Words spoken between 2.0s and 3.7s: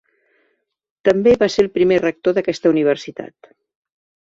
rector d'aquesta universitat.